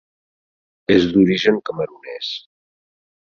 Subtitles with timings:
[0.95, 2.31] És d'origen camerunès.